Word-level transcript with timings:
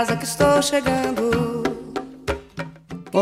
casa 0.00 0.16
que 0.16 0.24
estou 0.24 0.62
chegando. 0.62 1.19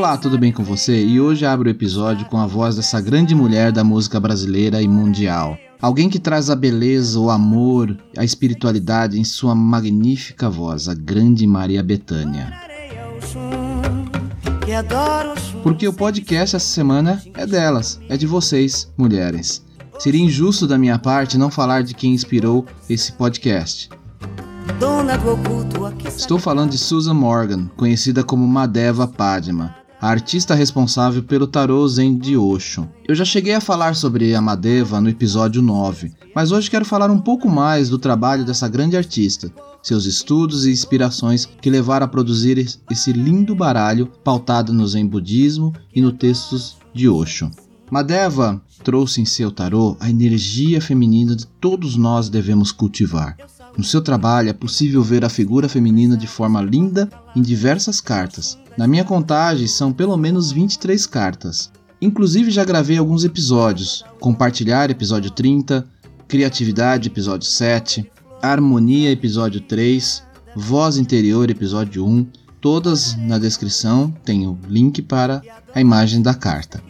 Olá, 0.09 0.17
tudo 0.17 0.39
bem 0.39 0.51
com 0.51 0.65
você? 0.65 1.05
E 1.05 1.21
hoje 1.21 1.45
abro 1.45 1.69
o 1.69 1.71
episódio 1.71 2.25
com 2.29 2.39
a 2.39 2.47
voz 2.47 2.77
dessa 2.77 2.98
grande 2.98 3.35
mulher 3.35 3.71
da 3.71 3.85
música 3.85 4.19
brasileira 4.19 4.81
e 4.81 4.89
mundial. 4.89 5.59
Alguém 5.83 6.09
que 6.09 6.19
traz 6.19 6.48
a 6.48 6.57
beleza, 6.57 7.21
o 7.21 7.29
amor, 7.29 7.95
a 8.17 8.25
espiritualidade 8.25 9.21
em 9.21 9.25
sua 9.25 9.55
magnífica 9.55 10.48
voz, 10.48 10.89
a 10.89 10.95
grande 10.95 11.47
Maria 11.47 11.83
Bethânia. 11.83 12.55
Porque 15.62 15.87
o 15.87 15.93
podcast 15.93 16.56
essa 16.56 16.67
semana 16.67 17.23
é 17.34 17.45
delas, 17.47 18.01
é 18.09 18.17
de 18.17 18.27
vocês, 18.27 18.91
mulheres. 18.97 19.62
Seria 19.98 20.25
injusto 20.25 20.67
da 20.67 20.79
minha 20.79 20.98
parte 20.98 21.37
não 21.37 21.51
falar 21.51 21.83
de 21.83 21.93
quem 21.93 22.15
inspirou 22.15 22.65
esse 22.89 23.12
podcast. 23.12 23.91
Estou 26.17 26.39
falando 26.39 26.70
de 26.70 26.79
Susan 26.79 27.12
Morgan, 27.12 27.69
conhecida 27.77 28.25
como 28.25 28.47
Madeva 28.47 29.06
Padma, 29.06 29.78
a 30.01 30.09
artista 30.09 30.55
responsável 30.55 31.23
pelo 31.23 31.47
tarô 31.47 31.86
Zen 31.89 32.17
de 32.17 32.36
Osho. 32.36 32.89
Eu 33.06 33.14
já 33.14 33.25
cheguei 33.25 33.55
a 33.55 33.61
falar 33.61 33.95
sobre 33.95 34.34
a 34.34 34.41
Madeva 34.41 35.00
no 35.00 35.09
episódio 35.09 35.61
9, 35.61 36.12
mas 36.34 36.53
hoje 36.53 36.70
quero 36.70 36.84
falar 36.84 37.11
um 37.11 37.19
pouco 37.19 37.48
mais 37.48 37.89
do 37.89 37.98
trabalho 37.98 38.45
dessa 38.45 38.69
grande 38.69 38.97
artista, 38.97 39.53
seus 39.83 40.05
estudos 40.05 40.67
e 40.67 40.70
inspirações 40.70 41.47
que 41.47 41.70
levaram 41.70 42.06
a 42.06 42.08
produzir 42.08 42.58
esse 42.91 43.12
lindo 43.12 43.55
baralho 43.55 44.06
pautado 44.23 44.73
no 44.73 44.86
Zen 44.86 45.06
budismo 45.06 45.73
e 45.95 46.01
no 46.01 46.12
textos 46.12 46.77
de 46.95 47.08
Osho. 47.08 47.51
Madeva 47.91 48.61
trouxe 48.84 49.20
em 49.20 49.25
seu 49.25 49.51
tarô 49.51 49.97
a 49.98 50.08
energia 50.08 50.80
feminina 50.80 51.34
que 51.34 51.47
todos 51.47 51.97
nós 51.97 52.28
devemos 52.28 52.70
cultivar. 52.70 53.36
No 53.77 53.84
seu 53.84 54.01
trabalho 54.01 54.51
é 54.51 54.53
possível 54.53 55.03
ver 55.03 55.25
a 55.25 55.28
figura 55.28 55.69
feminina 55.69 56.17
de 56.17 56.27
forma 56.27 56.61
linda 56.61 57.08
em 57.34 57.41
diversas 57.41 58.01
cartas. 58.01 58.58
Na 58.79 58.87
minha 58.87 59.03
contagem 59.03 59.67
são 59.67 59.93
pelo 59.93 60.17
menos 60.17 60.53
23 60.53 61.05
cartas. 61.05 61.69
Inclusive 62.01 62.53
já 62.53 62.65
gravei 62.65 62.97
alguns 62.97 63.25
episódios: 63.25 64.05
Compartilhar, 64.20 64.89
episódio 64.89 65.33
30, 65.33 65.85
Criatividade, 66.29 67.09
episódio 67.09 67.48
7, 67.48 68.09
Harmonia, 68.41 69.11
episódio 69.11 69.61
3, 69.61 70.23
Voz 70.55 70.97
Interior, 70.97 71.51
episódio 71.51 72.07
1. 72.07 72.25
Todas 72.61 73.17
na 73.17 73.37
descrição 73.37 74.15
tem 74.25 74.47
o 74.47 74.57
link 74.69 75.03
para 75.03 75.42
a 75.75 75.81
imagem 75.81 76.23
da 76.23 76.35
carta. 76.35 76.81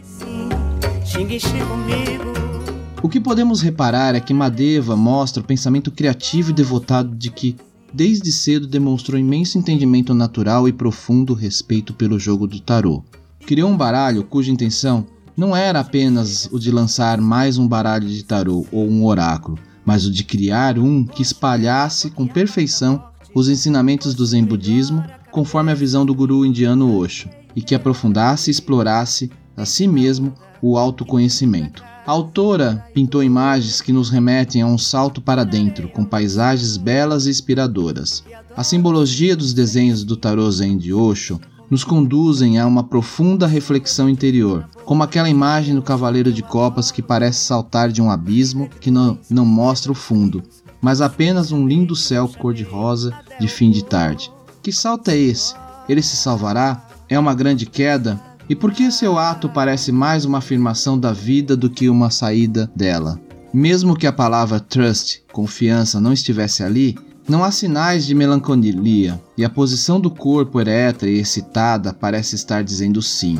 O 3.01 3.09
que 3.09 3.19
podemos 3.19 3.61
reparar 3.61 4.13
é 4.13 4.19
que 4.19 4.33
Madeva 4.33 4.95
mostra 4.95 5.41
o 5.41 5.45
pensamento 5.45 5.89
criativo 5.89 6.51
e 6.51 6.53
devotado 6.53 7.15
de 7.15 7.31
que, 7.31 7.55
desde 7.93 8.31
cedo, 8.31 8.67
demonstrou 8.67 9.19
imenso 9.19 9.57
entendimento 9.57 10.13
natural 10.13 10.67
e 10.67 10.73
profundo 10.73 11.33
respeito 11.33 11.93
pelo 11.93 12.19
jogo 12.19 12.47
do 12.47 12.59
tarô. 12.59 13.03
Criou 13.45 13.69
um 13.69 13.77
baralho 13.77 14.23
cuja 14.23 14.51
intenção 14.51 15.05
não 15.35 15.55
era 15.55 15.79
apenas 15.79 16.49
o 16.51 16.59
de 16.59 16.69
lançar 16.69 17.21
mais 17.21 17.57
um 17.57 17.67
baralho 17.67 18.07
de 18.07 18.23
tarô 18.23 18.65
ou 18.71 18.87
um 18.89 19.05
oráculo, 19.05 19.57
mas 19.85 20.05
o 20.05 20.11
de 20.11 20.23
criar 20.23 20.77
um 20.77 21.05
que 21.05 21.21
espalhasse 21.21 22.09
com 22.09 22.27
perfeição 22.27 23.03
os 23.33 23.47
ensinamentos 23.47 24.13
do 24.13 24.25
Zen 24.25 24.43
budismo 24.43 25.03
conforme 25.31 25.71
a 25.71 25.75
visão 25.75 26.05
do 26.05 26.13
guru 26.13 26.45
indiano 26.45 26.95
Osho 26.97 27.29
e 27.55 27.61
que 27.61 27.75
aprofundasse 27.75 28.49
e 28.49 28.51
explorasse 28.51 29.31
a 29.55 29.65
si 29.65 29.87
mesmo 29.87 30.33
o 30.61 30.77
autoconhecimento. 30.77 31.83
A 32.05 32.11
autora 32.11 32.85
pintou 32.93 33.23
imagens 33.23 33.81
que 33.81 33.93
nos 33.93 34.09
remetem 34.09 34.61
a 34.61 34.65
um 34.65 34.77
salto 34.77 35.21
para 35.21 35.43
dentro, 35.43 35.89
com 35.89 36.03
paisagens 36.03 36.75
belas 36.75 37.27
e 37.27 37.29
inspiradoras. 37.29 38.23
A 38.57 38.63
simbologia 38.63 39.35
dos 39.35 39.53
desenhos 39.53 40.03
do 40.03 40.17
tarô 40.17 40.49
Zen 40.49 40.77
de 40.77 40.93
Osho 40.93 41.39
nos 41.69 41.83
conduzem 41.83 42.57
a 42.57 42.65
uma 42.65 42.83
profunda 42.83 43.45
reflexão 43.45 44.09
interior, 44.09 44.67
como 44.85 45.03
aquela 45.03 45.29
imagem 45.29 45.75
do 45.75 45.83
cavaleiro 45.83 46.33
de 46.33 46.41
copas 46.41 46.89
que 46.89 47.01
parece 47.01 47.41
saltar 47.41 47.91
de 47.91 48.01
um 48.01 48.09
abismo 48.09 48.67
que 48.81 48.89
não, 48.89 49.19
não 49.29 49.45
mostra 49.45 49.91
o 49.91 49.95
fundo, 49.95 50.41
mas 50.81 51.01
apenas 51.01 51.51
um 51.51 51.67
lindo 51.67 51.95
céu 51.95 52.27
cor-de-rosa 52.39 53.13
de 53.39 53.47
fim 53.47 53.69
de 53.69 53.83
tarde. 53.83 54.31
Que 54.61 54.73
salto 54.73 55.09
é 55.09 55.17
esse? 55.17 55.53
Ele 55.87 56.01
se 56.01 56.17
salvará? 56.17 56.85
É 57.07 57.17
uma 57.17 57.33
grande 57.33 57.65
queda? 57.65 58.19
E 58.49 58.55
por 58.55 58.73
que 58.73 58.91
seu 58.91 59.17
ato 59.17 59.47
parece 59.47 59.91
mais 59.91 60.25
uma 60.25 60.39
afirmação 60.39 60.99
da 60.99 61.13
vida 61.13 61.55
do 61.55 61.69
que 61.69 61.87
uma 61.87 62.09
saída 62.09 62.69
dela? 62.75 63.19
Mesmo 63.53 63.95
que 63.95 64.05
a 64.05 64.11
palavra 64.11 64.59
trust, 64.59 65.23
confiança, 65.31 66.01
não 66.01 66.11
estivesse 66.11 66.61
ali, 66.61 66.97
não 67.27 67.43
há 67.43 67.51
sinais 67.51 68.05
de 68.05 68.13
melancolia, 68.13 69.21
e 69.37 69.45
a 69.45 69.49
posição 69.49 69.99
do 69.99 70.11
corpo 70.11 70.59
eretra 70.59 71.09
e 71.09 71.19
excitada 71.19 71.93
parece 71.93 72.35
estar 72.35 72.63
dizendo 72.63 73.01
sim. 73.01 73.39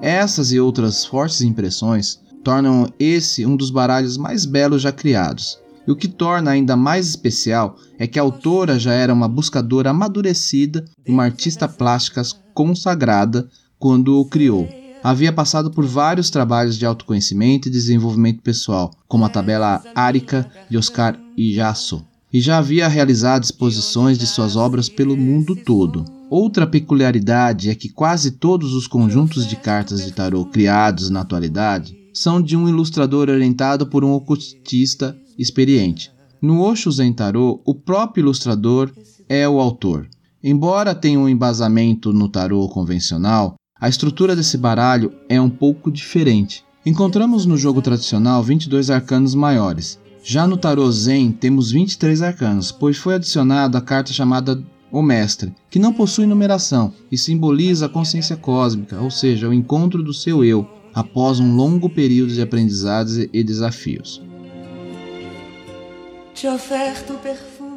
Essas 0.00 0.52
e 0.52 0.60
outras 0.60 1.04
fortes 1.04 1.40
impressões 1.40 2.20
tornam 2.44 2.86
esse 2.98 3.44
um 3.44 3.56
dos 3.56 3.70
baralhos 3.70 4.16
mais 4.16 4.46
belos 4.46 4.82
já 4.82 4.92
criados, 4.92 5.58
e 5.88 5.90
o 5.90 5.96
que 5.96 6.06
torna 6.06 6.50
ainda 6.50 6.76
mais 6.76 7.08
especial 7.08 7.78
é 7.98 8.06
que 8.06 8.18
a 8.18 8.22
autora 8.22 8.78
já 8.78 8.92
era 8.92 9.12
uma 9.12 9.26
buscadora 9.26 9.88
amadurecida, 9.88 10.84
uma 11.08 11.24
artista 11.24 11.66
plástica 11.66 12.20
consagrada 12.52 13.48
quando 13.78 14.20
o 14.20 14.26
criou. 14.26 14.68
Havia 15.02 15.32
passado 15.32 15.70
por 15.70 15.86
vários 15.86 16.28
trabalhos 16.28 16.76
de 16.76 16.84
autoconhecimento 16.84 17.68
e 17.68 17.70
desenvolvimento 17.70 18.42
pessoal, 18.42 18.90
como 19.08 19.24
a 19.24 19.30
tabela 19.30 19.82
Árica 19.94 20.46
de 20.68 20.76
Oscar 20.76 21.18
Ijasso, 21.34 22.04
e 22.30 22.38
já 22.38 22.58
havia 22.58 22.86
realizado 22.86 23.44
exposições 23.44 24.18
de 24.18 24.26
suas 24.26 24.56
obras 24.56 24.90
pelo 24.90 25.16
mundo 25.16 25.56
todo. 25.56 26.04
Outra 26.28 26.66
peculiaridade 26.66 27.70
é 27.70 27.74
que 27.74 27.88
quase 27.88 28.32
todos 28.32 28.74
os 28.74 28.86
conjuntos 28.86 29.46
de 29.46 29.56
cartas 29.56 30.04
de 30.04 30.12
tarô 30.12 30.44
criados 30.44 31.08
na 31.08 31.22
atualidade 31.22 31.96
são 32.12 32.42
de 32.42 32.58
um 32.58 32.68
ilustrador 32.68 33.30
orientado 33.30 33.86
por 33.86 34.04
um 34.04 34.12
ocultista 34.12 35.16
experiente. 35.38 36.10
No 36.42 36.62
Osho 36.62 36.90
Zen 36.90 37.12
Tarô, 37.12 37.60
o 37.64 37.74
próprio 37.74 38.22
ilustrador 38.22 38.90
é 39.28 39.48
o 39.48 39.60
autor. 39.60 40.08
Embora 40.42 40.94
tenha 40.94 41.18
um 41.18 41.28
embasamento 41.28 42.12
no 42.12 42.28
tarô 42.28 42.68
convencional, 42.68 43.56
a 43.80 43.88
estrutura 43.88 44.34
desse 44.34 44.56
baralho 44.56 45.12
é 45.28 45.40
um 45.40 45.50
pouco 45.50 45.90
diferente. 45.90 46.64
Encontramos 46.86 47.44
no 47.44 47.56
jogo 47.56 47.82
tradicional 47.82 48.42
22 48.42 48.90
arcanos 48.90 49.34
maiores. 49.34 49.98
Já 50.22 50.46
no 50.46 50.56
tarô 50.56 50.90
Zen 50.90 51.32
temos 51.32 51.70
23 51.70 52.22
arcanos, 52.22 52.70
pois 52.72 52.96
foi 52.96 53.14
adicionada 53.14 53.78
a 53.78 53.80
carta 53.80 54.12
chamada 54.12 54.62
O 54.90 55.02
Mestre, 55.02 55.54
que 55.70 55.78
não 55.78 55.92
possui 55.92 56.26
numeração 56.26 56.92
e 57.10 57.18
simboliza 57.18 57.86
a 57.86 57.88
consciência 57.88 58.36
cósmica, 58.36 59.00
ou 59.00 59.10
seja, 59.10 59.48
o 59.48 59.54
encontro 59.54 60.02
do 60.02 60.14
seu 60.14 60.44
eu, 60.44 60.66
após 60.94 61.40
um 61.40 61.54
longo 61.54 61.88
período 61.88 62.32
de 62.32 62.42
aprendizados 62.42 63.16
e 63.16 63.44
desafios. 63.44 64.22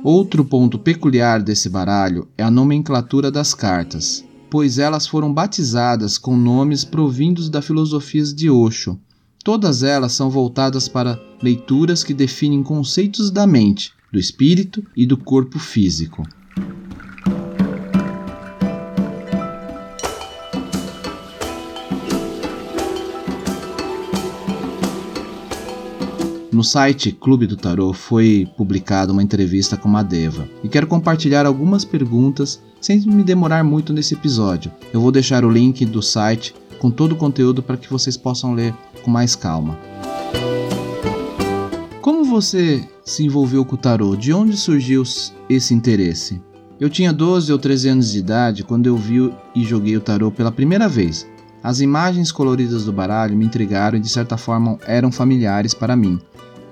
Outro 0.04 0.46
ponto 0.46 0.78
peculiar 0.78 1.42
desse 1.42 1.68
baralho 1.68 2.28
é 2.38 2.44
a 2.44 2.52
nomenclatura 2.52 3.31
das 3.31 3.54
cartas, 3.54 4.24
pois 4.52 4.78
elas 4.78 5.08
foram 5.08 5.34
batizadas 5.34 6.18
com 6.18 6.38
nomes 6.38 6.84
provindos 6.84 7.50
da 7.50 7.62
filosofia 7.62 8.24
de 8.24 8.50
Osho. 8.50 9.00
Todas 9.44 9.81
elas 9.81 10.12
são 10.12 10.30
voltadas 10.30 10.88
para 10.88 11.19
leituras 11.42 12.04
que 12.04 12.13
definem 12.13 12.62
conceitos 12.62 13.31
da 13.31 13.48
mente, 13.48 13.94
do 14.12 14.19
espírito 14.19 14.86
e 14.96 15.06
do 15.07 15.18
corpo 15.18 15.57
físico. 15.57 16.24
No 26.62 26.66
site 26.66 27.12
Clube 27.12 27.48
do 27.48 27.58
Tarot 27.58 27.98
foi 27.98 28.48
publicada 28.56 29.12
uma 29.12 29.24
entrevista 29.24 29.75
com 29.75 29.90
Madeva 29.90 30.48
e 30.63 30.69
quero 30.69 30.86
compartilhar 30.86 31.48
algumas 31.48 31.84
perguntas 31.84 32.62
sem 32.80 33.02
me 33.02 33.24
demorar 33.24 33.63
muito 33.63 33.92
nesse 33.92 34.13
episódio. 34.13 34.72
Eu 34.94 35.02
vou 35.02 35.12
deixar 35.12 35.44
o 35.44 35.50
link 35.50 35.84
do 35.88 36.04
site 36.04 36.54
com 36.78 36.92
todo 36.92 37.13
o 37.13 37.16
conteúdo 37.16 37.63
para 37.63 37.78
que 37.78 37.90
vocês 37.90 38.16
possam 38.16 38.54
ler 38.54 38.75
com 39.02 39.10
mais 39.10 39.36
calma. 39.36 39.75
Como 42.00 42.24
você 42.25 42.88
se 43.04 43.25
envolveu 43.25 43.66
com 43.66 43.74
o 43.74 43.80
tarot? 43.80 44.16
De 44.16 44.31
onde 44.31 44.56
surgiu 44.56 45.02
esse 45.50 45.74
interesse? 45.74 46.40
Eu 46.80 46.92
tinha 46.92 47.12
12 47.12 47.52
ou 47.52 47.57
13 47.57 47.90
anos 47.90 48.12
de 48.12 48.19
idade 48.19 48.64
quando 48.64 48.86
eu 48.86 48.96
vi 48.96 49.34
e 49.56 49.64
joguei 49.64 49.98
o 49.98 50.02
tarô 50.02 50.30
pela 50.30 50.52
primeira 50.52 50.88
vez. 50.88 51.28
As 51.64 51.80
imagens 51.80 52.31
coloridas 52.31 52.86
do 52.86 52.94
baralho 52.94 53.36
me 53.36 53.46
intrigaram 53.46 53.98
e 53.98 54.02
de 54.02 54.10
certa 54.10 54.38
forma 54.38 54.78
eram 54.86 55.12
familiares 55.12 55.74
para 55.74 55.96
mim, 55.96 56.19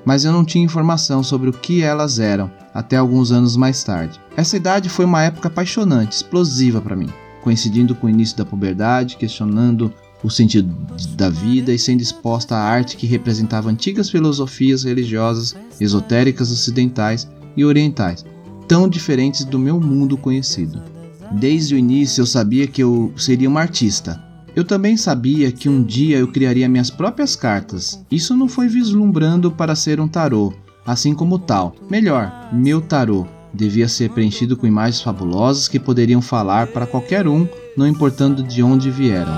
mas 0.05 0.25
eu 0.25 0.31
não 0.31 0.45
tinha 0.45 0.63
informação 0.63 1.23
sobre 1.23 1.49
o 1.49 1.53
que 1.53 1.81
elas 1.81 2.19
eram 2.19 2.51
até 2.73 2.97
alguns 2.97 3.31
anos 3.31 3.55
mais 3.55 3.83
tarde. 3.83 4.19
Essa 4.35 4.57
idade 4.57 4.89
foi 4.89 5.05
uma 5.05 5.23
época 5.23 5.47
apaixonante, 5.47 6.13
explosiva 6.13 6.81
para 6.81 6.95
mim, 6.95 7.09
coincidindo 7.43 7.95
com 7.95 8.07
o 8.07 8.09
início 8.09 8.37
da 8.37 8.45
puberdade, 8.45 9.17
questionando 9.17 9.93
o 10.23 10.29
sentido 10.29 10.75
da 11.15 11.29
vida 11.29 11.73
e 11.73 11.79
sendo 11.79 12.01
exposta 12.01 12.55
à 12.55 12.59
arte 12.59 12.97
que 12.97 13.07
representava 13.07 13.69
antigas 13.69 14.09
filosofias 14.09 14.83
religiosas 14.83 15.55
esotéricas 15.79 16.51
ocidentais 16.51 17.27
e 17.55 17.63
orientais, 17.63 18.25
tão 18.67 18.87
diferentes 18.87 19.45
do 19.45 19.57
meu 19.57 19.79
mundo 19.79 20.17
conhecido. 20.17 20.81
Desde 21.31 21.75
o 21.75 21.77
início 21.77 22.21
eu 22.21 22.25
sabia 22.25 22.67
que 22.67 22.83
eu 22.83 23.13
seria 23.15 23.47
uma 23.47 23.61
artista, 23.61 24.21
eu 24.55 24.63
também 24.63 24.97
sabia 24.97 25.51
que 25.51 25.69
um 25.69 25.83
dia 25.83 26.17
eu 26.17 26.27
criaria 26.27 26.69
minhas 26.69 26.89
próprias 26.89 27.35
cartas. 27.35 28.03
Isso 28.11 28.35
não 28.35 28.47
foi 28.47 28.67
vislumbrando 28.67 29.51
para 29.51 29.75
ser 29.75 29.99
um 29.99 30.07
tarô, 30.07 30.53
assim 30.85 31.13
como 31.13 31.39
tal. 31.39 31.75
Melhor, 31.89 32.49
meu 32.51 32.81
tarô 32.81 33.25
devia 33.53 33.87
ser 33.87 34.09
preenchido 34.11 34.55
com 34.55 34.67
imagens 34.67 35.01
fabulosas 35.01 35.67
que 35.67 35.79
poderiam 35.79 36.21
falar 36.21 36.67
para 36.67 36.85
qualquer 36.85 37.27
um, 37.27 37.47
não 37.75 37.87
importando 37.87 38.43
de 38.43 38.61
onde 38.61 38.91
vieram. 38.91 39.33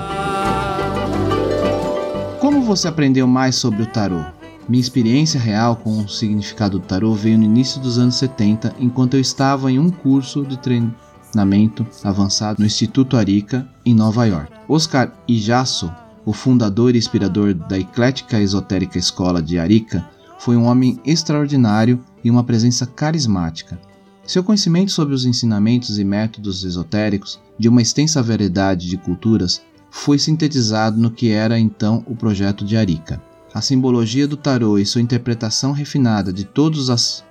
Como 2.39 2.61
você 2.61 2.87
aprendeu 2.87 3.27
mais 3.27 3.55
sobre 3.55 3.83
o 3.83 3.85
tarô? 3.85 4.21
Minha 4.67 4.81
experiência 4.81 5.39
real 5.39 5.75
com 5.75 5.99
o 5.99 6.09
significado 6.09 6.79
do 6.79 6.85
tarô 6.85 7.13
veio 7.13 7.37
no 7.37 7.43
início 7.43 7.81
dos 7.81 7.97
anos 7.97 8.15
70, 8.15 8.75
enquanto 8.79 9.15
eu 9.15 9.19
estava 9.19 9.71
em 9.71 9.79
um 9.79 9.89
curso 9.89 10.45
de 10.45 10.57
treino 10.57 10.93
treinamento 11.31 11.88
avançado 12.04 12.60
no 12.60 12.66
Instituto 12.66 13.16
Arica, 13.16 13.68
em 13.86 13.95
Nova 13.95 14.25
York. 14.25 14.51
Oscar 14.68 15.13
Ijasso, 15.28 15.92
o 16.25 16.33
fundador 16.33 16.94
e 16.94 16.98
inspirador 16.98 17.54
da 17.54 17.80
eclética 17.80 18.39
esotérica 18.39 19.00
escola 19.00 19.42
de 19.42 19.57
Arica, 19.57 20.06
foi 20.38 20.57
um 20.57 20.66
homem 20.66 21.00
extraordinário 21.06 22.04
e 22.24 22.30
uma 22.30 22.44
presença 22.44 22.86
carismática. 22.86 23.80
Seu 24.25 24.44
conhecimento 24.44 24.92
sobre 24.92 25.13
os 25.13 25.25
ensinamentos 25.25 25.98
e 25.98 26.04
métodos 26.04 26.63
esotéricos 26.63 27.39
de 27.57 27.68
uma 27.68 27.81
extensa 27.81 28.22
variedade 28.22 28.88
de 28.88 28.98
culturas 28.98 29.62
foi 29.89 30.18
sintetizado 30.19 30.98
no 31.00 31.12
que 31.12 31.31
era 31.31 31.60
então 31.60 32.04
o 32.07 32.16
projeto 32.16 32.63
de 32.63 32.78
Arica. 32.78 33.22
A 33.54 33.60
simbologia 33.60 34.28
do 34.28 34.38
tarô 34.38 34.78
e 34.78 34.86
sua 34.86 35.01
interpretação 35.01 35.74
refinada 35.74 36.31
de 36.31 36.45
todos 36.45 36.88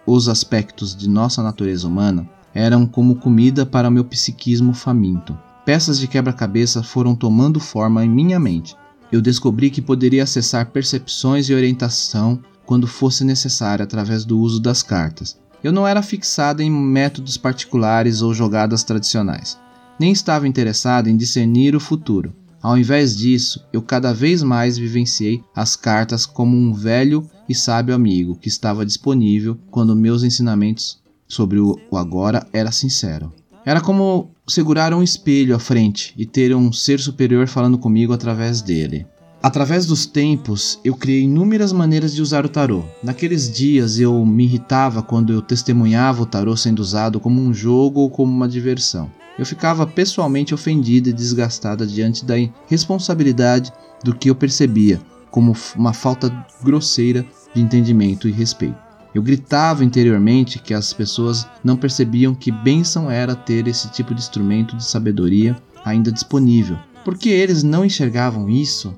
os 0.07 0.29
aspectos 0.29 0.95
de 0.95 1.09
nossa 1.09 1.43
natureza 1.43 1.89
humana 1.89 2.29
eram 2.55 2.87
como 2.87 3.17
comida 3.17 3.65
para 3.65 3.91
meu 3.91 4.05
psiquismo 4.05 4.73
faminto. 4.73 5.39
Peças 5.65 5.99
de 5.99 6.09
quebra-cabeça 6.09 6.83
foram 6.83 7.15
tomando 7.15 7.61
forma 7.61 8.05
em 8.05 8.09
minha 8.09 8.41
mente. 8.41 8.77
Eu 9.13 9.21
descobri 9.21 9.71
que 9.71 9.83
poderia 9.83 10.23
acessar 10.23 10.71
percepções 10.71 11.49
e 11.49 11.55
orientação 11.55 12.41
quando 12.65 12.87
fosse 12.87 13.25
necessário 13.25 13.83
através 13.83 14.25
do 14.25 14.39
uso 14.39 14.61
das 14.61 14.83
cartas. 14.83 15.39
Eu 15.63 15.73
não 15.73 15.87
era 15.87 16.03
fixado 16.03 16.63
em 16.63 16.71
métodos 16.71 17.37
particulares 17.37 18.23
ou 18.23 18.33
jogadas 18.33 18.83
tradicionais. 18.83 19.59
Nem 19.99 20.13
estava 20.13 20.49
interessado 20.49 21.09
em 21.09 21.17
discernir 21.17 21.77
o 21.77 21.81
futuro. 21.81 22.33
Ao 22.63 22.77
invés 22.77 23.17
disso, 23.17 23.65
eu 23.73 23.83
cada 23.83 24.13
vez 24.13 24.43
mais 24.43 24.79
vivenciei 24.79 25.43
as 25.55 25.77
cartas 25.77 26.27
como 26.27 26.57
um 26.57 26.73
velho 26.73 27.29
e 27.49 27.55
sábio 27.55 27.95
amigo 27.95 28.37
que 28.37 28.49
estava 28.49 28.87
disponível 28.87 29.59
quando 29.71 29.97
meus 29.97 30.23
ensinamentos 30.23 31.00
sobre 31.31 31.59
o 31.59 31.79
agora 31.95 32.47
era 32.53 32.73
sincero. 32.73 33.33
Era 33.65 33.81
como 33.81 34.33
segurar 34.47 34.93
um 34.93 35.03
espelho 35.03 35.55
à 35.55 35.59
frente 35.59 36.13
e 36.17 36.27
ter 36.27 36.55
um 36.55 36.73
ser 36.73 36.99
superior 36.99 37.47
falando 37.47 37.79
comigo 37.79 38.13
através 38.13 38.61
dele. 38.61 39.07
Através 39.43 39.87
dos 39.87 40.05
tempos, 40.05 40.79
eu 40.85 40.95
criei 40.95 41.23
inúmeras 41.23 41.73
maneiras 41.73 42.15
de 42.15 42.21
usar 42.21 42.45
o 42.45 42.49
tarô. 42.49 42.85
Naqueles 43.03 43.51
dias 43.51 43.99
eu 43.99 44.27
me 44.27 44.45
irritava 44.45 45.03
quando 45.03 45.33
eu 45.33 45.41
testemunhava 45.41 46.23
o 46.23 46.27
tarô 46.27 46.55
sendo 46.57 46.81
usado 46.81 47.19
como 47.19 47.41
um 47.41 47.55
jogo 47.55 48.01
ou 48.01 48.11
como 48.11 48.31
uma 48.31 48.49
diversão. 48.49 49.11
Eu 49.39 49.47
ficava 49.47 49.87
pessoalmente 49.87 50.53
ofendida 50.53 51.09
e 51.09 51.15
desgastada 51.15 51.87
diante 51.87 52.25
da 52.25 52.35
responsabilidade 52.67 53.73
do 54.05 54.15
que 54.15 54.29
eu 54.29 54.35
percebia 54.35 55.01
como 55.31 55.55
uma 55.77 55.93
falta 55.93 56.31
grosseira 56.63 57.25
de 57.55 57.63
entendimento 57.63 58.29
e 58.29 58.33
respeito. 58.33 58.90
Eu 59.15 59.23
gritava 59.23 59.85
interiormente 59.85 60.59
que 60.59 60.73
as 60.73 60.93
pessoas 60.93 61.47
não 61.65 61.77
percebiam 61.77 62.35
que 62.35 62.53
bênção 62.53 63.11
era 63.11 63.35
ter 63.35 63.67
esse 63.67 63.91
tipo 63.91 64.15
de 64.15 64.21
instrumento 64.21 64.77
de 64.77 64.85
sabedoria 64.85 65.57
ainda 65.85 66.13
disponível. 66.13 66.79
Porque 67.05 67.29
eles 67.29 67.63
não 67.63 67.85
enxergavam 67.85 68.49
isso? 68.49 68.97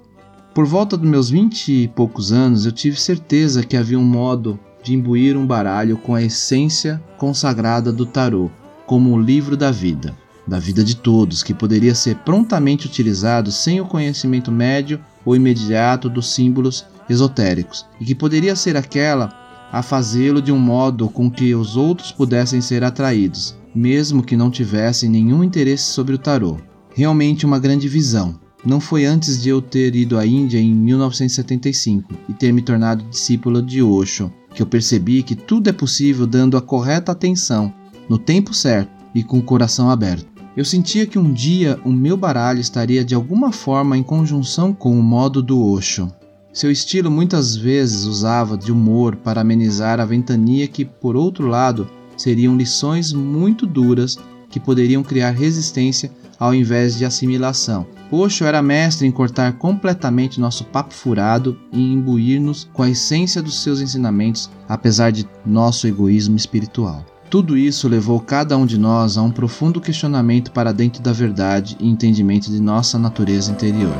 Por 0.54 0.66
volta 0.66 0.96
dos 0.96 1.08
meus 1.08 1.30
vinte 1.30 1.72
e 1.72 1.88
poucos 1.88 2.30
anos, 2.30 2.66
eu 2.66 2.72
tive 2.72 3.00
certeza 3.00 3.62
que 3.62 3.76
havia 3.76 3.98
um 3.98 4.04
modo 4.04 4.58
de 4.82 4.92
imbuir 4.92 5.36
um 5.36 5.46
baralho 5.46 5.96
com 5.96 6.14
a 6.14 6.22
essência 6.22 7.02
consagrada 7.16 7.92
do 7.92 8.04
tarô, 8.04 8.50
como 8.84 9.12
o 9.12 9.20
livro 9.20 9.56
da 9.56 9.70
vida, 9.70 10.14
da 10.46 10.58
vida 10.58 10.84
de 10.84 10.96
todos, 10.96 11.42
que 11.42 11.54
poderia 11.54 11.94
ser 11.94 12.16
prontamente 12.16 12.86
utilizado 12.86 13.50
sem 13.50 13.80
o 13.80 13.86
conhecimento 13.86 14.52
médio 14.52 15.00
ou 15.24 15.36
imediato 15.36 16.10
dos 16.10 16.34
símbolos 16.34 16.84
esotéricos, 17.08 17.86
e 18.00 18.04
que 18.04 18.14
poderia 18.14 18.56
ser 18.56 18.76
aquela 18.76 19.28
a 19.72 19.82
fazê-lo 19.82 20.42
de 20.42 20.52
um 20.52 20.58
modo 20.58 21.08
com 21.08 21.30
que 21.30 21.54
os 21.54 21.76
outros 21.76 22.12
pudessem 22.12 22.60
ser 22.60 22.84
atraídos, 22.84 23.56
mesmo 23.74 24.22
que 24.22 24.36
não 24.36 24.50
tivessem 24.50 25.08
nenhum 25.08 25.42
interesse 25.42 25.84
sobre 25.84 26.14
o 26.14 26.18
tarô. 26.18 26.58
Realmente 26.94 27.46
uma 27.46 27.58
grande 27.58 27.88
visão. 27.88 28.38
Não 28.64 28.78
foi 28.78 29.06
antes 29.06 29.42
de 29.42 29.48
eu 29.48 29.62
ter 29.62 29.96
ido 29.96 30.18
à 30.18 30.26
Índia 30.26 30.58
em 30.58 30.72
1975 30.74 32.14
e 32.28 32.34
ter 32.34 32.52
me 32.52 32.60
tornado 32.60 33.02
discípulo 33.10 33.62
de 33.62 33.82
Osho 33.82 34.30
que 34.54 34.62
eu 34.62 34.66
percebi 34.66 35.22
que 35.22 35.34
tudo 35.34 35.70
é 35.70 35.72
possível 35.72 36.26
dando 36.26 36.56
a 36.56 36.62
correta 36.62 37.12
atenção, 37.12 37.72
no 38.08 38.18
tempo 38.18 38.52
certo 38.52 38.90
e 39.14 39.22
com 39.22 39.38
o 39.38 39.42
coração 39.42 39.90
aberto. 39.90 40.30
Eu 40.54 40.64
sentia 40.64 41.06
que 41.06 41.18
um 41.18 41.32
dia 41.32 41.80
o 41.84 41.90
meu 41.90 42.16
baralho 42.16 42.60
estaria 42.60 43.02
de 43.02 43.14
alguma 43.14 43.52
forma 43.52 43.96
em 43.96 44.02
conjunção 44.02 44.74
com 44.74 44.98
o 44.98 45.02
modo 45.02 45.42
do 45.42 45.64
Osho. 45.64 46.12
Seu 46.52 46.70
estilo 46.70 47.10
muitas 47.10 47.56
vezes 47.56 48.04
usava 48.04 48.58
de 48.58 48.70
humor 48.70 49.16
para 49.16 49.40
amenizar 49.40 49.98
a 49.98 50.04
ventania 50.04 50.68
que, 50.68 50.84
por 50.84 51.16
outro 51.16 51.46
lado, 51.46 51.88
seriam 52.14 52.54
lições 52.54 53.10
muito 53.10 53.66
duras 53.66 54.18
que 54.50 54.60
poderiam 54.60 55.02
criar 55.02 55.30
resistência 55.30 56.12
ao 56.38 56.54
invés 56.54 56.98
de 56.98 57.06
assimilação. 57.06 57.86
Osho 58.10 58.44
era 58.44 58.60
mestre 58.60 59.06
em 59.06 59.10
cortar 59.10 59.54
completamente 59.54 60.38
nosso 60.38 60.64
papo 60.64 60.92
furado 60.92 61.58
e 61.72 61.80
imbuir-nos 61.80 62.68
com 62.70 62.82
a 62.82 62.90
essência 62.90 63.40
dos 63.40 63.62
seus 63.62 63.80
ensinamentos, 63.80 64.50
apesar 64.68 65.10
de 65.10 65.26
nosso 65.46 65.86
egoísmo 65.86 66.36
espiritual. 66.36 67.02
Tudo 67.30 67.56
isso 67.56 67.88
levou 67.88 68.20
cada 68.20 68.58
um 68.58 68.66
de 68.66 68.76
nós 68.76 69.16
a 69.16 69.22
um 69.22 69.30
profundo 69.30 69.80
questionamento 69.80 70.52
para 70.52 70.70
dentro 70.70 71.02
da 71.02 71.14
verdade 71.14 71.78
e 71.80 71.88
entendimento 71.88 72.50
de 72.50 72.60
nossa 72.60 72.98
natureza 72.98 73.50
interior. 73.50 73.94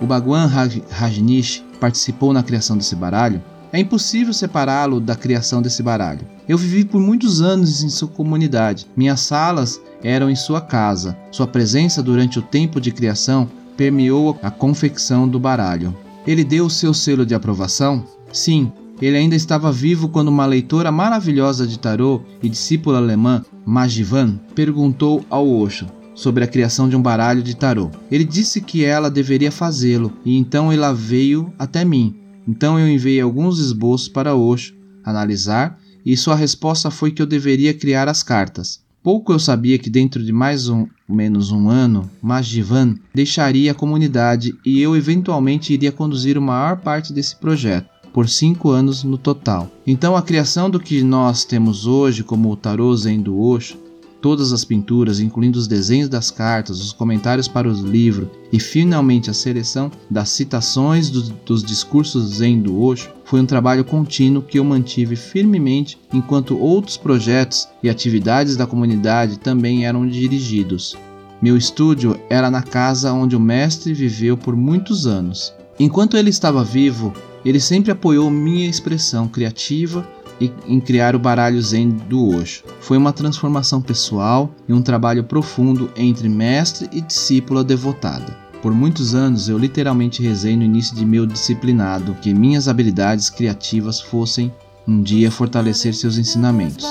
O 0.00 0.06
Bhagwan 0.06 0.46
Rajneesh 0.90 1.64
participou 1.80 2.32
na 2.32 2.42
criação 2.42 2.76
desse 2.76 2.94
baralho, 2.94 3.42
é 3.72 3.80
impossível 3.80 4.32
separá-lo 4.32 5.00
da 5.00 5.16
criação 5.16 5.60
desse 5.60 5.82
baralho. 5.82 6.26
Eu 6.48 6.56
vivi 6.56 6.84
por 6.84 7.00
muitos 7.00 7.42
anos 7.42 7.82
em 7.82 7.88
sua 7.88 8.08
comunidade. 8.08 8.86
Minhas 8.96 9.20
salas 9.20 9.80
eram 10.02 10.30
em 10.30 10.36
sua 10.36 10.60
casa. 10.60 11.16
Sua 11.30 11.46
presença 11.46 12.02
durante 12.02 12.38
o 12.38 12.42
tempo 12.42 12.80
de 12.80 12.92
criação 12.92 13.48
permeou 13.76 14.38
a 14.42 14.50
confecção 14.50 15.28
do 15.28 15.40
baralho. 15.40 15.96
Ele 16.26 16.44
deu 16.44 16.66
o 16.66 16.70
seu 16.70 16.94
selo 16.94 17.26
de 17.26 17.34
aprovação? 17.34 18.04
Sim, 18.32 18.70
ele 19.00 19.16
ainda 19.16 19.34
estava 19.34 19.72
vivo 19.72 20.08
quando 20.08 20.28
uma 20.28 20.46
leitora 20.46 20.92
maravilhosa 20.92 21.66
de 21.66 21.78
tarô 21.78 22.22
e 22.42 22.48
discípula 22.48 22.98
alemã, 22.98 23.44
Magivan, 23.64 24.38
perguntou 24.54 25.24
ao 25.28 25.48
Osho 25.48 25.86
sobre 26.16 26.42
a 26.42 26.48
criação 26.48 26.88
de 26.88 26.96
um 26.96 27.02
baralho 27.02 27.42
de 27.42 27.54
tarô. 27.54 27.90
Ele 28.10 28.24
disse 28.24 28.60
que 28.60 28.84
ela 28.84 29.10
deveria 29.10 29.52
fazê-lo 29.52 30.12
e 30.24 30.36
então 30.36 30.72
ela 30.72 30.92
veio 30.92 31.52
até 31.58 31.84
mim. 31.84 32.16
Então 32.48 32.78
eu 32.78 32.88
enviei 32.88 33.20
alguns 33.20 33.58
esboços 33.58 34.08
para 34.08 34.34
Osho 34.34 34.74
analisar 35.04 35.78
e 36.04 36.16
sua 36.16 36.34
resposta 36.34 36.90
foi 36.90 37.10
que 37.10 37.20
eu 37.20 37.26
deveria 37.26 37.74
criar 37.74 38.08
as 38.08 38.22
cartas. 38.22 38.80
Pouco 39.02 39.32
eu 39.32 39.38
sabia 39.38 39.78
que 39.78 39.90
dentro 39.90 40.24
de 40.24 40.32
mais 40.32 40.68
ou 40.68 40.88
menos 41.08 41.52
um 41.52 41.68
ano, 41.68 42.10
Majivan 42.20 42.96
deixaria 43.14 43.70
a 43.70 43.74
comunidade 43.74 44.52
e 44.64 44.80
eu 44.80 44.96
eventualmente 44.96 45.72
iria 45.72 45.92
conduzir 45.92 46.36
a 46.36 46.40
maior 46.40 46.78
parte 46.78 47.12
desse 47.12 47.36
projeto, 47.36 47.88
por 48.12 48.28
cinco 48.28 48.70
anos 48.70 49.04
no 49.04 49.16
total. 49.16 49.70
Então 49.86 50.16
a 50.16 50.22
criação 50.22 50.68
do 50.68 50.80
que 50.80 51.04
nós 51.04 51.44
temos 51.44 51.86
hoje 51.86 52.24
como 52.24 52.50
o 52.50 52.56
tarô 52.56 52.96
Zen 52.96 53.20
do 53.20 53.38
Osho 53.38 53.85
todas 54.26 54.52
as 54.52 54.64
pinturas, 54.64 55.20
incluindo 55.20 55.56
os 55.56 55.68
desenhos 55.68 56.08
das 56.08 56.32
cartas, 56.32 56.80
os 56.80 56.92
comentários 56.92 57.46
para 57.46 57.68
os 57.68 57.78
livros 57.78 58.26
e 58.52 58.58
finalmente 58.58 59.30
a 59.30 59.32
seleção 59.32 59.88
das 60.10 60.30
citações 60.30 61.08
do, 61.08 61.22
dos 61.22 61.62
discursos 61.62 62.38
zen 62.38 62.60
do 62.60 62.76
Osho, 62.82 63.12
foi 63.24 63.40
um 63.40 63.46
trabalho 63.46 63.84
contínuo 63.84 64.42
que 64.42 64.58
eu 64.58 64.64
mantive 64.64 65.14
firmemente 65.14 65.96
enquanto 66.12 66.58
outros 66.58 66.96
projetos 66.96 67.68
e 67.80 67.88
atividades 67.88 68.56
da 68.56 68.66
comunidade 68.66 69.38
também 69.38 69.86
eram 69.86 70.04
dirigidos. 70.04 70.96
Meu 71.40 71.56
estúdio 71.56 72.18
era 72.28 72.50
na 72.50 72.64
casa 72.64 73.12
onde 73.12 73.36
o 73.36 73.40
mestre 73.40 73.94
viveu 73.94 74.36
por 74.36 74.56
muitos 74.56 75.06
anos. 75.06 75.54
Enquanto 75.78 76.16
ele 76.16 76.30
estava 76.30 76.64
vivo, 76.64 77.12
ele 77.44 77.60
sempre 77.60 77.92
apoiou 77.92 78.28
minha 78.28 78.68
expressão 78.68 79.28
criativa 79.28 80.04
em 80.40 80.80
criar 80.80 81.16
o 81.16 81.18
baralho 81.18 81.60
Zen 81.60 81.90
do 81.90 82.28
Osho. 82.28 82.62
Foi 82.80 82.96
uma 82.96 83.12
transformação 83.12 83.80
pessoal 83.80 84.50
e 84.68 84.72
um 84.72 84.82
trabalho 84.82 85.24
profundo 85.24 85.90
entre 85.96 86.28
mestre 86.28 86.88
e 86.92 87.00
discípula 87.00 87.64
devotada. 87.64 88.36
Por 88.62 88.72
muitos 88.72 89.14
anos 89.14 89.48
eu 89.48 89.58
literalmente 89.58 90.22
rezei 90.22 90.56
no 90.56 90.62
início 90.62 90.94
de 90.96 91.04
meu 91.04 91.26
disciplinado 91.26 92.16
que 92.20 92.34
minhas 92.34 92.68
habilidades 92.68 93.30
criativas 93.30 94.00
fossem 94.00 94.52
um 94.86 95.02
dia 95.02 95.30
fortalecer 95.30 95.94
seus 95.94 96.18
ensinamentos. 96.18 96.84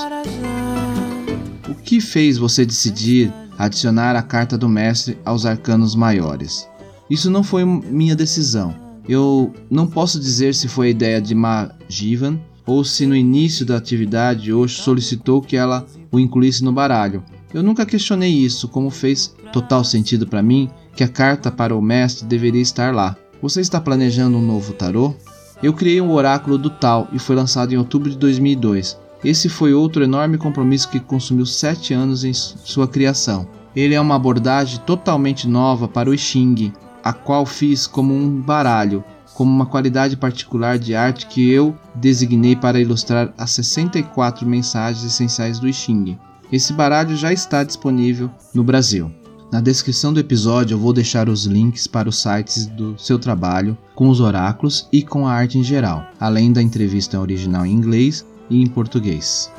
O 1.68 1.74
que 1.74 2.00
fez 2.00 2.38
você 2.38 2.64
decidir 2.64 3.32
adicionar 3.58 4.16
a 4.16 4.22
carta 4.22 4.56
do 4.56 4.68
mestre 4.68 5.18
aos 5.24 5.46
arcanos 5.46 5.94
maiores? 5.94 6.68
Isso 7.08 7.30
não 7.30 7.42
foi 7.42 7.64
minha 7.64 8.16
decisão. 8.16 8.74
Eu 9.08 9.52
não 9.70 9.86
posso 9.86 10.18
dizer 10.18 10.54
se 10.54 10.66
foi 10.66 10.88
a 10.88 10.90
ideia 10.90 11.20
de 11.20 11.34
Majivan 11.34 12.40
ou 12.66 12.84
se 12.84 13.06
no 13.06 13.14
início 13.14 13.64
da 13.64 13.76
atividade 13.76 14.52
Osho 14.52 14.82
solicitou 14.82 15.40
que 15.40 15.56
ela 15.56 15.86
o 16.10 16.18
incluísse 16.18 16.64
no 16.64 16.72
baralho. 16.72 17.22
Eu 17.54 17.62
nunca 17.62 17.86
questionei 17.86 18.30
isso, 18.30 18.68
como 18.68 18.90
fez 18.90 19.34
total 19.52 19.84
sentido 19.84 20.26
para 20.26 20.42
mim 20.42 20.68
que 20.94 21.04
a 21.04 21.08
carta 21.08 21.50
para 21.50 21.76
o 21.76 21.80
mestre 21.80 22.26
deveria 22.26 22.60
estar 22.60 22.92
lá. 22.92 23.16
Você 23.40 23.60
está 23.60 23.80
planejando 23.80 24.36
um 24.36 24.42
novo 24.42 24.72
tarô? 24.72 25.14
Eu 25.62 25.72
criei 25.72 26.00
um 26.00 26.10
oráculo 26.10 26.58
do 26.58 26.68
Tal 26.68 27.08
e 27.12 27.18
foi 27.18 27.36
lançado 27.36 27.72
em 27.72 27.78
outubro 27.78 28.10
de 28.10 28.18
2002. 28.18 28.98
Esse 29.24 29.48
foi 29.48 29.72
outro 29.72 30.04
enorme 30.04 30.36
compromisso 30.36 30.88
que 30.88 31.00
consumiu 31.00 31.46
sete 31.46 31.94
anos 31.94 32.24
em 32.24 32.32
sua 32.32 32.86
criação. 32.86 33.48
Ele 33.74 33.94
é 33.94 34.00
uma 34.00 34.16
abordagem 34.16 34.80
totalmente 34.86 35.48
nova 35.48 35.86
para 35.86 36.10
o 36.10 36.14
I 36.14 36.18
Ching, 36.18 36.72
a 37.02 37.12
qual 37.12 37.46
fiz 37.46 37.86
como 37.86 38.14
um 38.14 38.40
baralho 38.40 39.04
como 39.36 39.54
uma 39.54 39.66
qualidade 39.66 40.16
particular 40.16 40.78
de 40.78 40.94
arte 40.94 41.26
que 41.26 41.50
eu 41.50 41.76
designei 41.94 42.56
para 42.56 42.80
ilustrar 42.80 43.34
as 43.36 43.50
64 43.50 44.48
mensagens 44.48 45.04
essenciais 45.04 45.58
do 45.58 45.68
I 45.68 45.74
Ching. 45.74 46.18
Esse 46.50 46.72
baralho 46.72 47.14
já 47.14 47.30
está 47.34 47.62
disponível 47.62 48.30
no 48.54 48.64
Brasil. 48.64 49.12
Na 49.52 49.60
descrição 49.60 50.10
do 50.10 50.18
episódio 50.18 50.74
eu 50.74 50.78
vou 50.78 50.90
deixar 50.90 51.28
os 51.28 51.44
links 51.44 51.86
para 51.86 52.08
os 52.08 52.18
sites 52.18 52.66
do 52.66 52.98
seu 52.98 53.18
trabalho, 53.18 53.76
com 53.94 54.08
os 54.08 54.20
oráculos 54.20 54.88
e 54.90 55.02
com 55.02 55.28
a 55.28 55.34
arte 55.34 55.58
em 55.58 55.62
geral, 55.62 56.06
além 56.18 56.50
da 56.50 56.62
entrevista 56.62 57.20
original 57.20 57.66
em 57.66 57.72
inglês 57.72 58.24
e 58.48 58.62
em 58.62 58.66
português. 58.66 59.52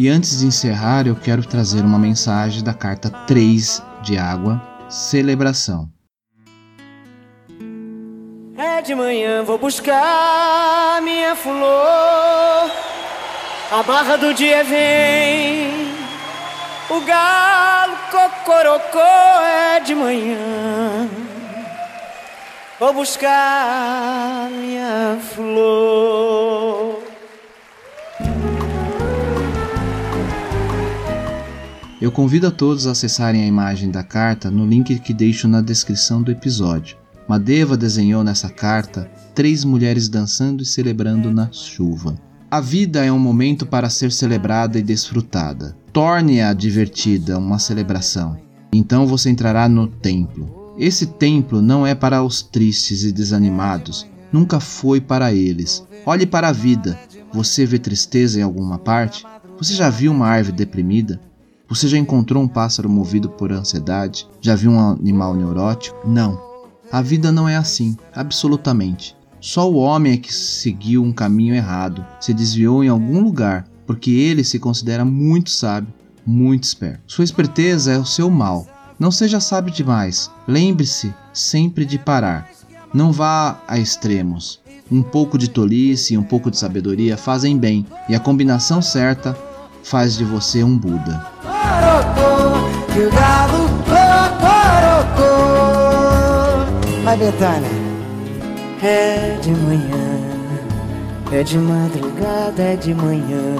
E 0.00 0.08
antes 0.08 0.38
de 0.38 0.46
encerrar, 0.46 1.08
eu 1.08 1.16
quero 1.16 1.44
trazer 1.44 1.84
uma 1.84 1.98
mensagem 1.98 2.62
da 2.62 2.72
carta 2.72 3.10
3 3.26 3.82
de 4.00 4.16
água, 4.16 4.62
celebração. 4.88 5.88
É 8.56 8.80
de 8.80 8.94
manhã 8.94 9.42
vou 9.42 9.58
buscar 9.58 11.02
minha 11.02 11.34
flor, 11.34 12.70
a 13.72 13.82
barra 13.84 14.14
do 14.14 14.32
dia 14.34 14.62
vem, 14.62 15.92
o 16.88 17.00
galo 17.00 17.96
cocorocô 18.12 19.00
é 19.00 19.80
de 19.80 19.96
manhã. 19.96 21.08
Vou 22.78 22.92
buscar 22.92 24.48
minha 24.48 25.18
flor. 25.34 26.77
Eu 32.00 32.12
convido 32.12 32.46
a 32.46 32.50
todos 32.52 32.86
a 32.86 32.92
acessarem 32.92 33.42
a 33.42 33.46
imagem 33.46 33.90
da 33.90 34.04
carta 34.04 34.52
no 34.52 34.64
link 34.64 35.00
que 35.00 35.12
deixo 35.12 35.48
na 35.48 35.60
descrição 35.60 36.22
do 36.22 36.30
episódio. 36.30 36.96
Madeva 37.28 37.76
desenhou 37.76 38.22
nessa 38.22 38.48
carta 38.48 39.10
três 39.34 39.64
mulheres 39.64 40.08
dançando 40.08 40.62
e 40.62 40.66
celebrando 40.66 41.32
na 41.32 41.50
chuva. 41.50 42.14
A 42.48 42.60
vida 42.60 43.04
é 43.04 43.10
um 43.10 43.18
momento 43.18 43.66
para 43.66 43.90
ser 43.90 44.12
celebrada 44.12 44.78
e 44.78 44.82
desfrutada. 44.82 45.76
Torne-a 45.92 46.52
divertida, 46.52 47.36
uma 47.36 47.58
celebração. 47.58 48.38
Então 48.72 49.04
você 49.04 49.28
entrará 49.28 49.68
no 49.68 49.88
templo. 49.88 50.74
Esse 50.78 51.04
templo 51.04 51.60
não 51.60 51.84
é 51.84 51.96
para 51.96 52.22
os 52.22 52.42
tristes 52.42 53.02
e 53.02 53.10
desanimados, 53.10 54.06
nunca 54.32 54.60
foi 54.60 55.00
para 55.00 55.34
eles. 55.34 55.84
Olhe 56.06 56.26
para 56.26 56.48
a 56.48 56.52
vida. 56.52 56.96
Você 57.32 57.66
vê 57.66 57.76
tristeza 57.76 58.38
em 58.38 58.42
alguma 58.42 58.78
parte? 58.78 59.26
Você 59.58 59.74
já 59.74 59.90
viu 59.90 60.12
uma 60.12 60.28
árvore 60.28 60.56
deprimida? 60.56 61.20
Você 61.68 61.86
já 61.86 61.98
encontrou 61.98 62.42
um 62.42 62.48
pássaro 62.48 62.88
movido 62.88 63.28
por 63.28 63.52
ansiedade? 63.52 64.26
Já 64.40 64.54
viu 64.54 64.70
um 64.70 64.80
animal 64.80 65.34
neurótico? 65.34 66.08
Não. 66.08 66.40
A 66.90 67.02
vida 67.02 67.30
não 67.30 67.46
é 67.46 67.56
assim, 67.56 67.94
absolutamente. 68.14 69.14
Só 69.38 69.70
o 69.70 69.76
homem 69.76 70.14
é 70.14 70.16
que 70.16 70.32
seguiu 70.32 71.04
um 71.04 71.12
caminho 71.12 71.54
errado, 71.54 72.04
se 72.18 72.32
desviou 72.32 72.82
em 72.82 72.88
algum 72.88 73.20
lugar, 73.20 73.68
porque 73.86 74.10
ele 74.10 74.42
se 74.44 74.58
considera 74.58 75.04
muito 75.04 75.50
sábio, 75.50 75.92
muito 76.24 76.64
esperto. 76.64 77.02
Sua 77.06 77.24
esperteza 77.24 77.92
é 77.92 77.98
o 77.98 78.04
seu 78.04 78.30
mal. 78.30 78.66
Não 78.98 79.10
seja 79.10 79.38
sábio 79.38 79.72
demais. 79.72 80.30
Lembre-se 80.46 81.14
sempre 81.34 81.84
de 81.84 81.98
parar. 81.98 82.48
Não 82.94 83.12
vá 83.12 83.62
a 83.68 83.78
extremos. 83.78 84.58
Um 84.90 85.02
pouco 85.02 85.36
de 85.36 85.50
tolice 85.50 86.14
e 86.14 86.18
um 86.18 86.22
pouco 86.22 86.50
de 86.50 86.56
sabedoria 86.56 87.18
fazem 87.18 87.58
bem, 87.58 87.86
e 88.08 88.14
a 88.14 88.20
combinação 88.20 88.80
certa 88.80 89.36
faz 89.82 90.16
de 90.16 90.24
você 90.24 90.64
um 90.64 90.76
Buda. 90.76 91.26
Que 92.98 93.04
o 93.04 93.10
galo 93.12 93.68
Mas 97.04 97.18
Betânia, 97.20 97.70
é 98.82 99.38
de 99.40 99.52
manhã, 99.52 100.20
é 101.30 101.44
de 101.44 101.58
madrugada, 101.58 102.60
é 102.60 102.74
de 102.74 102.92
manhã. 102.92 103.54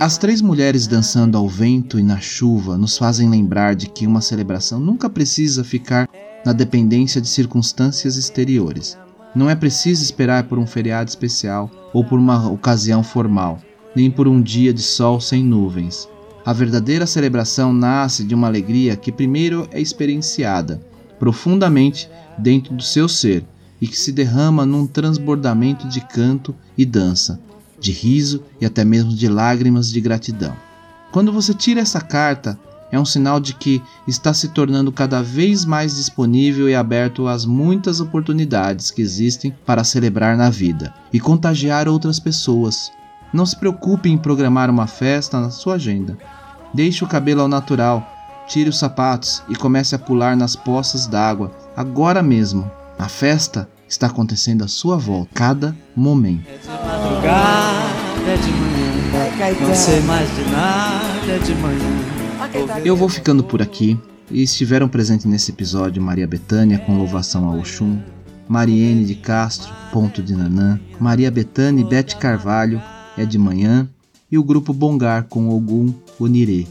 As 0.00 0.18
três 0.18 0.42
mulheres 0.42 0.88
dançando 0.88 1.38
ao 1.38 1.48
vento 1.48 1.96
e 1.96 2.02
na 2.02 2.18
chuva 2.18 2.76
nos 2.76 2.98
fazem 2.98 3.30
lembrar 3.30 3.76
de 3.76 3.88
que 3.88 4.04
uma 4.04 4.20
celebração 4.20 4.80
nunca 4.80 5.08
precisa 5.08 5.62
ficar 5.62 6.08
na 6.44 6.52
dependência 6.52 7.20
de 7.20 7.28
circunstâncias 7.28 8.16
exteriores. 8.16 8.98
Não 9.32 9.48
é 9.48 9.54
preciso 9.54 10.02
esperar 10.02 10.42
por 10.48 10.58
um 10.58 10.66
feriado 10.66 11.08
especial 11.08 11.70
ou 11.94 12.04
por 12.04 12.18
uma 12.18 12.50
ocasião 12.50 13.04
formal 13.04 13.60
nem 13.94 14.10
por 14.10 14.26
um 14.26 14.40
dia 14.40 14.72
de 14.72 14.82
sol 14.82 15.20
sem 15.20 15.44
nuvens. 15.44 16.08
A 16.44 16.52
verdadeira 16.52 17.06
celebração 17.06 17.72
nasce 17.72 18.24
de 18.24 18.34
uma 18.34 18.48
alegria 18.48 18.96
que 18.96 19.12
primeiro 19.12 19.68
é 19.70 19.80
experienciada 19.80 20.80
profundamente 21.18 22.10
dentro 22.36 22.74
do 22.74 22.82
seu 22.82 23.08
ser 23.08 23.44
e 23.80 23.86
que 23.86 23.96
se 23.96 24.10
derrama 24.10 24.66
num 24.66 24.86
transbordamento 24.86 25.86
de 25.88 26.00
canto 26.00 26.52
e 26.76 26.84
dança, 26.84 27.38
de 27.78 27.92
riso 27.92 28.42
e 28.60 28.66
até 28.66 28.84
mesmo 28.84 29.14
de 29.14 29.28
lágrimas 29.28 29.88
de 29.88 30.00
gratidão. 30.00 30.56
Quando 31.12 31.32
você 31.32 31.54
tira 31.54 31.80
essa 31.80 32.00
carta, 32.00 32.58
é 32.90 32.98
um 32.98 33.04
sinal 33.04 33.38
de 33.38 33.54
que 33.54 33.80
está 34.06 34.34
se 34.34 34.48
tornando 34.48 34.90
cada 34.90 35.22
vez 35.22 35.64
mais 35.64 35.94
disponível 35.94 36.68
e 36.68 36.74
aberto 36.74 37.28
às 37.28 37.44
muitas 37.44 38.00
oportunidades 38.00 38.90
que 38.90 39.00
existem 39.00 39.54
para 39.64 39.84
celebrar 39.84 40.36
na 40.36 40.50
vida 40.50 40.92
e 41.12 41.20
contagiar 41.20 41.86
outras 41.86 42.18
pessoas. 42.18 42.90
Não 43.32 43.46
se 43.46 43.56
preocupe 43.56 44.10
em 44.10 44.18
programar 44.18 44.68
uma 44.68 44.86
festa 44.86 45.40
na 45.40 45.50
sua 45.50 45.74
agenda. 45.74 46.18
Deixe 46.74 47.02
o 47.04 47.08
cabelo 47.08 47.42
ao 47.42 47.48
natural, 47.48 48.06
tire 48.46 48.68
os 48.68 48.78
sapatos 48.78 49.42
e 49.48 49.54
comece 49.54 49.94
a 49.94 49.98
pular 49.98 50.36
nas 50.36 50.54
poças 50.54 51.06
d'água 51.06 51.50
agora 51.76 52.22
mesmo. 52.22 52.70
A 52.98 53.08
festa 53.08 53.68
está 53.88 54.06
acontecendo 54.06 54.64
à 54.64 54.68
sua 54.68 54.96
volta, 54.96 55.30
cada 55.34 55.76
momento. 55.96 56.46
É 56.48 56.58
de 56.58 56.68
madrugada, 56.68 57.82
é 58.26 58.36
de 58.36 58.50
manhã, 58.50 59.66
não 59.66 59.74
sei 59.74 60.00
mais 60.00 60.28
de 60.34 60.50
nada, 60.50 61.32
é 61.32 61.38
de 61.38 61.54
manhã. 61.56 62.82
Eu 62.84 62.96
vou 62.96 63.08
ficando 63.08 63.42
por 63.42 63.62
aqui 63.62 63.98
e 64.30 64.42
estiveram 64.42 64.88
presentes 64.88 65.26
nesse 65.26 65.50
episódio 65.50 66.02
Maria 66.02 66.26
Betânia 66.26 66.78
com 66.78 66.96
louvação 66.96 67.48
a 67.48 67.54
Oxum, 67.54 67.98
Mariene 68.48 69.04
de 69.04 69.14
Castro, 69.14 69.72
Ponto 69.92 70.22
de 70.22 70.34
Nanã, 70.34 70.78
Maria 70.98 71.30
Betânia 71.30 71.82
e 71.82 71.88
Bete 71.88 72.16
Carvalho, 72.16 72.80
é 73.16 73.24
de 73.24 73.38
manhã, 73.38 73.88
e 74.30 74.38
o 74.38 74.44
grupo 74.44 74.72
Bongar 74.72 75.24
com 75.24 75.50
Ogum 75.50 75.92
Onire. 76.18 76.66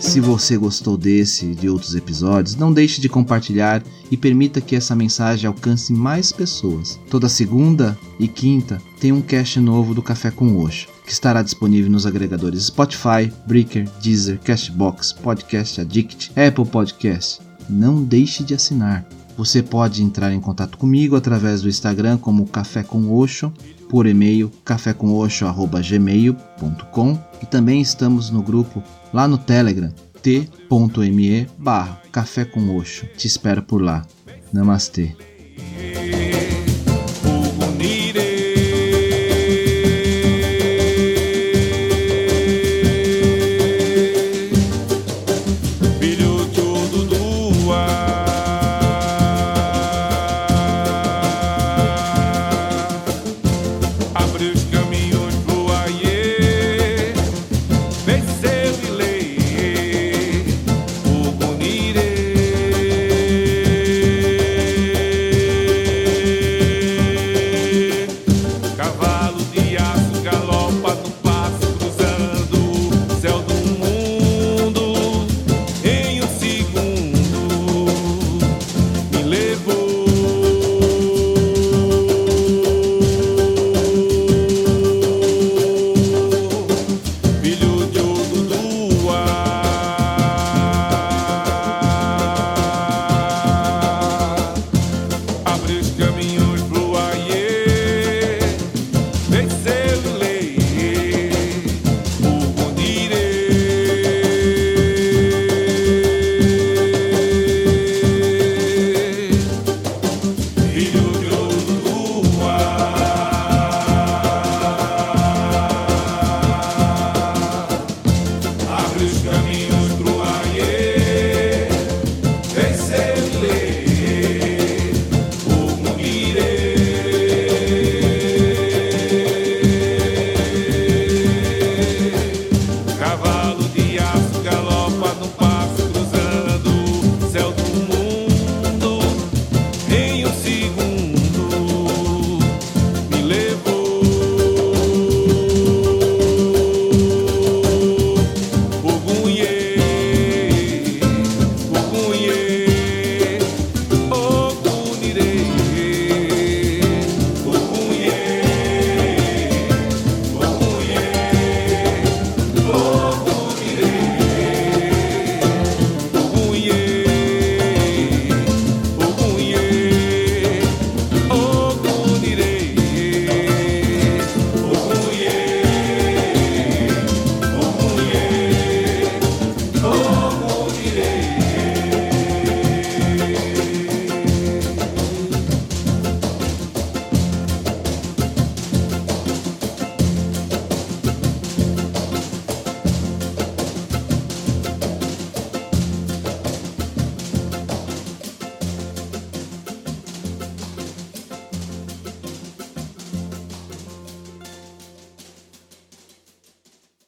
Se 0.00 0.20
você 0.20 0.56
gostou 0.56 0.96
desse 0.96 1.46
e 1.46 1.54
de 1.54 1.68
outros 1.68 1.94
episódios, 1.94 2.56
não 2.56 2.72
deixe 2.72 3.00
de 3.00 3.08
compartilhar 3.08 3.82
e 4.10 4.16
permita 4.16 4.60
que 4.60 4.74
essa 4.74 4.96
mensagem 4.96 5.46
alcance 5.46 5.92
mais 5.92 6.32
pessoas. 6.32 6.98
Toda 7.10 7.28
segunda 7.28 7.96
e 8.18 8.26
quinta 8.26 8.80
tem 8.98 9.12
um 9.12 9.20
cast 9.20 9.60
novo 9.60 9.94
do 9.94 10.02
Café 10.02 10.30
com 10.30 10.56
Oxo, 10.56 10.88
que 11.04 11.12
estará 11.12 11.42
disponível 11.42 11.90
nos 11.90 12.06
agregadores 12.06 12.64
Spotify, 12.64 13.30
Breaker, 13.46 13.88
Deezer, 14.02 14.40
Cashbox, 14.40 15.12
Podcast 15.12 15.82
Addict, 15.82 16.30
Apple 16.30 16.66
Podcast. 16.66 17.40
Não 17.68 18.02
deixe 18.02 18.42
de 18.42 18.54
assinar. 18.54 19.06
Você 19.38 19.62
pode 19.62 20.02
entrar 20.02 20.32
em 20.32 20.40
contato 20.40 20.76
comigo 20.76 21.14
através 21.14 21.62
do 21.62 21.68
Instagram 21.68 22.18
como 22.18 22.48
Café 22.48 22.82
com 22.82 23.16
Oxo, 23.16 23.52
por 23.88 24.04
e-mail 24.04 24.50
cafécomoxo@gmail.com 24.64 27.18
e 27.40 27.46
também 27.46 27.80
estamos 27.80 28.30
no 28.30 28.42
grupo 28.42 28.82
lá 29.14 29.28
no 29.28 29.38
Telegram 29.38 29.92
t.me 30.20 31.46
barra 31.56 32.02
Café 32.10 32.44
com 32.44 32.76
Oxo. 32.76 33.06
Te 33.16 33.28
espero 33.28 33.62
por 33.62 33.80
lá. 33.80 34.04
Namastê. 34.52 35.14